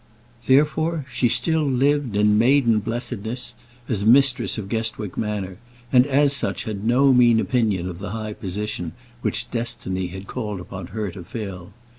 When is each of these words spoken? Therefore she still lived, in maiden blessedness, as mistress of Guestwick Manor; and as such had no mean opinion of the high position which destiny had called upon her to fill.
Therefore 0.47 1.05
she 1.11 1.29
still 1.29 1.61
lived, 1.61 2.17
in 2.17 2.39
maiden 2.39 2.79
blessedness, 2.79 3.53
as 3.87 4.03
mistress 4.03 4.57
of 4.57 4.67
Guestwick 4.67 5.15
Manor; 5.15 5.57
and 5.93 6.07
as 6.07 6.33
such 6.33 6.63
had 6.63 6.83
no 6.83 7.13
mean 7.13 7.39
opinion 7.39 7.87
of 7.87 7.99
the 7.99 8.09
high 8.09 8.33
position 8.33 8.93
which 9.21 9.51
destiny 9.51 10.07
had 10.07 10.25
called 10.25 10.59
upon 10.59 10.87
her 10.87 11.11
to 11.11 11.23
fill. 11.23 11.71